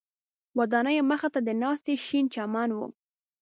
[0.57, 2.79] ودانیو مخ ته د ناستي شین چمن و.